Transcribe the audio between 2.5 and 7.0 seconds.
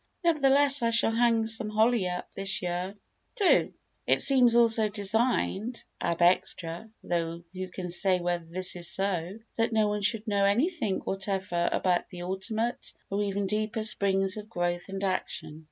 year. ii It seems also designed, ab extra